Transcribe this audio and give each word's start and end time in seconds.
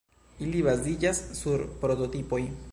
Ili 0.45 0.63
baziĝas 0.67 1.21
sur 1.43 1.67
prototipoj. 1.85 2.45